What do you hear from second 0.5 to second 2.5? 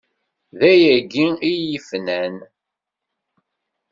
D ayagi i yi-fnan!